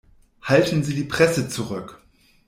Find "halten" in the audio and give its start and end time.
0.41-0.81